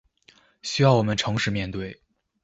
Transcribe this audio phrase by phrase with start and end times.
[0.63, 2.01] 需要我們誠實面對